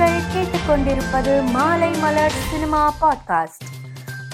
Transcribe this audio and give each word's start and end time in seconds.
நீங்கள் 0.00 0.30
கேட்டுக்கொண்டிருப்பது 0.34 1.50
மாலை 1.50 1.90
மலர் 1.90 2.36
சினிமா 2.50 2.94
பாட்காஸ்ட். 3.00 3.64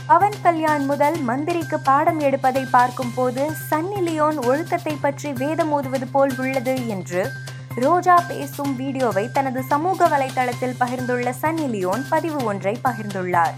பவன் 0.07 0.37
கல்யாண் 0.43 0.85
முதல் 0.85 1.17
மந்திரிக்கு 1.21 1.79
பாடம் 1.79 2.21
எடுப்பதை 2.21 2.67
பார்க்கும் 2.71 3.15
போது 3.15 3.51
சன்னி 3.71 4.01
லியோன் 4.01 4.39
ஒழுக்கத்தை 4.45 4.97
பற்றி 5.01 5.33
வேதம் 5.33 5.73
ஓதுவது 5.73 6.07
போல் 6.07 6.35
உள்ளது 6.39 6.89
என்று 6.89 7.31
ரோஜா 7.75 8.23
பேசும் 8.29 8.77
வீடியோவை 8.77 9.31
தனது 9.33 9.63
சமூக 9.63 10.09
வலைதளத்தில் 10.09 10.77
பகிர்ந்துள்ள 10.81 11.33
சன்னி 11.43 11.67
லியோன் 11.69 12.05
பதிவு 12.09 12.45
ஒன்றை 12.45 12.81
பகிர்ந்துள்ளார். 12.85 13.57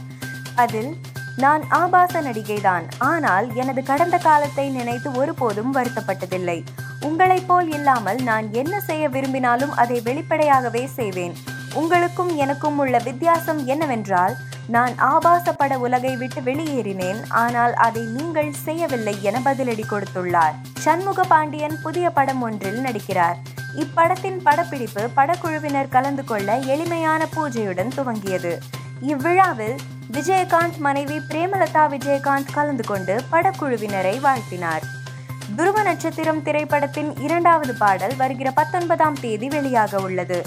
அதில் 0.55 0.97
நான் 1.37 1.63
ஆபாச 1.69 2.23
நடிகைதான் 2.23 2.83
ஆனால் 2.99 3.55
எனது 3.55 3.83
கடந்த 3.83 4.19
காலத்தை 4.19 4.69
நினைத்து 4.69 5.13
ஒருபோதும் 5.13 5.75
வருத்தப்பட்டதில்லை. 5.75 6.59
உங்களைப் 7.01 7.49
போல் 7.49 7.71
இல்லாமல் 7.73 8.23
நான் 8.23 8.49
என்ன 8.53 8.81
செய்ய 8.81 9.09
விரும்பினாலும் 9.09 9.75
அதை 9.75 10.01
வெளிப்படையாகவே 10.01 10.87
செய்வேன். 10.87 11.37
உங்களுக்கும் 11.81 12.31
எனக்கும் 12.37 12.79
உள்ள 12.79 12.97
வித்தியாசம் 13.05 13.61
என்னவென்றால் 13.67 14.35
நான் 14.67 14.95
ஆபாச 14.99 15.53
பட 15.53 15.79
உலகை 15.79 16.17
விட்டு 16.17 16.41
வெளியேறினேன் 16.41 17.21
ஆனால் 17.43 17.75
அதை 17.87 18.03
நீங்கள் 18.17 18.51
செய்யவில்லை 18.65 19.15
என 19.23 19.41
பதிலடி 19.45 19.85
கொடுத்துள்ளார். 19.91 20.57
சண்முக 20.79 21.23
பாண்டியன் 21.23 21.77
புதிய 21.83 22.11
படம் 22.11 22.43
ஒன்றில் 22.43 22.81
நடிக்கிறார். 22.85 23.39
இப்படத்தின் 23.83 24.39
படப்பிடிப்பு 24.43 25.03
படக்குழுவினர் 25.17 25.89
கலந்து 25.89 26.25
கொள்ள 26.25 26.59
எளிமையான 26.75 27.27
பூஜையுடன் 27.37 27.95
துவங்கியது. 27.99 28.53
இவ்விழாவில் 29.01 29.77
விஜயகாந்த் 30.13 30.79
மனைவி 30.87 31.19
பிரேமலதா 31.31 31.85
விஜயகாந்த் 31.95 32.55
கலந்து 32.55 32.85
கொண்டு 32.85 33.17
படக்குழுவினரை 33.33 34.17
வாழ்த்தினார். 34.27 34.87
துருவ 35.57 35.83
நட்சத்திரம் 35.83 36.43
திரைப்படத்தின் 36.43 37.11
இரண்டாவது 37.17 37.75
பாடல் 37.75 38.17
வருகிற 38.17 38.49
பத்தொன்பதாம் 38.51 39.21
தேதி 39.21 39.49
வெளியாக 39.49 39.95
உள்ளது. 39.97 40.41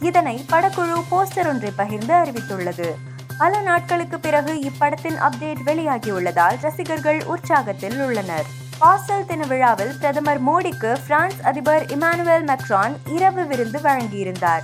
இதனை 0.00 0.44
படக்குழு 0.50 1.02
போஸ்டர் 1.10 1.46
ஒன்றை 1.46 1.72
பகிர்ந்து 1.76 2.14
அறிவித்துள்ளது. 2.14 2.94
பல 3.38 3.60
நாட்களுக்கு 3.60 4.20
பிறகு 4.20 4.54
இப்படத்தின் 4.54 5.18
அப்டேட் 5.18 5.56
வெளியாகியுள்ளதால் 5.64 6.56
ரசிகர்கள் 6.60 7.18
உற்சாகத்தில் 7.18 8.04
உள்ளனர். 8.06 8.44
பாஸ்டல் 8.80 9.26
தின 9.26 9.46
விழாவில் 9.46 9.96
பிரதமர் 9.98 10.46
மோடிக்கு 10.46 10.98
பிரான்ஸ் 11.06 11.42
அதிபர் 11.42 11.84
இமானுவேல் 11.84 12.44
மெக்ரான் 12.46 12.96
இரவு 13.04 13.46
விருந்து 13.46 13.78
வழங்கியிருந்தார். 13.78 14.62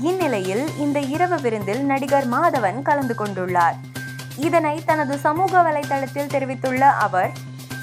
இந்நிலையில் 0.00 0.78
இந்த 0.78 1.00
இரவு 1.00 1.40
விருந்தில் 1.40 1.84
நடிகர் 1.84 2.30
மாதவன் 2.30 2.82
கலந்து 2.82 3.14
கொண்டுள்ளார். 3.18 3.74
இதனை 4.36 4.82
தனது 4.86 5.18
சமூக 5.18 5.62
வலைதளத்தில் 5.62 6.26
தெரிவித்துள்ள 6.26 6.88
அவர் 6.88 7.30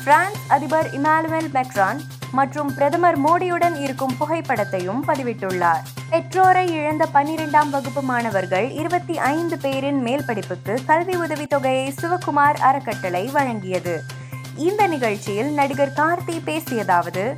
பிரான்ஸ் 0.04 0.40
அதிபர் 0.48 0.90
இமானுவேல் 1.02 1.50
மெக்ரான் 1.54 2.00
மற்றும் 2.32 2.74
பிரதமர் 2.74 3.22
மோடியுடன் 3.22 3.80
இருக்கும் 3.80 4.16
புகைப்படத்தையும் 4.20 5.00
பதிவிட்டுள்ளார். 5.08 5.82
பெற்றோரை 6.10 6.72
இழந்த 6.72 7.08
பன்னிரெண்டாம் 7.14 7.70
வகுப்பு 7.70 8.02
மாணவர்கள் 8.02 8.70
இருபத்தி 8.70 9.18
ஐந்து 9.18 9.58
பேரின் 9.58 10.02
மேல் 10.02 10.26
படிப்புக்கு 10.26 10.80
கல்வி 10.86 11.14
உதவித்தொகையை 11.14 11.94
சிவகுமார் 12.02 12.58
அறக்கட்டளை 12.60 13.30
வழங்கியது. 13.34 14.00
இந்த 14.58 14.88
நிகழ்ச்சியில் 14.88 15.54
நடிகர் 15.54 15.94
கார்த்தி 15.96 16.40
பேசியதாவது 16.46 17.34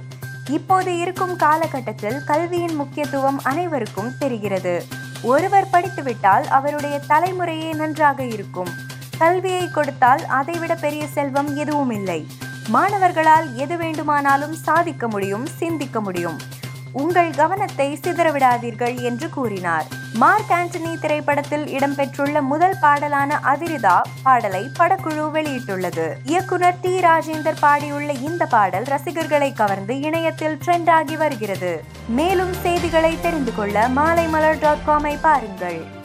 இப்போது 0.50 0.98
இருக்கும் 0.98 1.36
காலகட்டத்தில் 1.36 2.24
கல்வியின் 2.24 2.76
முக்கியத்துவம் 2.76 3.40
அனைவருக்கும் 3.44 4.12
தெரிகிறது. 4.20 4.86
ஒருவர் 5.22 5.70
படித்துவிட்டால் 5.72 6.48
அவருடைய 6.48 7.02
தலைமுறையே 7.10 7.76
நன்றாக 7.76 8.24
இருக்கும். 8.24 8.70
கல்வியை 9.18 9.70
கொடுத்தால் 9.70 10.26
அதைவிட 10.26 10.76
பெரிய 10.76 11.08
செல்வம் 11.08 11.56
எதுவும் 11.56 11.92
இல்லை 11.92 12.28
மாணவர்களால் 12.68 13.56
எது 13.56 13.78
வேண்டுமானாலும் 13.78 14.54
சாதிக்க 14.54 15.08
முடியும் 15.08 15.46
சிந்திக்க 15.46 16.02
முடியும். 16.02 16.38
உங்கள் 16.92 17.32
கவனத்தை 17.32 18.00
சிதறவிடாதீர்கள் 18.02 19.02
என்று 19.02 19.30
கூறினார். 19.30 19.86
மார்க் 20.14 20.50
ஆண்டனி 20.50 21.00
திரைப்படத்தில் 21.00 21.66
இடம்பெற்றுள்ள 21.66 22.42
முதல் 22.42 22.76
பாடலான 22.82 23.40
அதிரிதா 23.44 24.02
பாடலை 24.24 24.70
படக்குழு 24.80 25.30
வெளியிட்டுள்ளது. 25.34 26.14
இயக்குனர் 26.24 26.80
டி. 26.82 27.00
ராஜேந்தர் 27.00 27.58
பாடியுள்ள 27.62 28.22
இந்த 28.22 28.46
பாடல் 28.46 28.84
ரசிகர்களை 28.84 29.54
கவர்ந்து 29.54 30.00
இணையத்தில் 30.00 30.58
ட்ரெண்ட் 30.66 30.90
ஆகி 30.90 31.16
வருகிறது. 31.16 31.84
மேலும் 32.08 32.54
செய்திகளை 32.54 33.18
தெரிந்து 33.22 33.56
கொள்ள 33.56 33.88
மாலைமலர் 33.88 34.60
டாட் 34.60 34.84
காமை 34.88 35.18
பாருங்கள். 35.22 35.97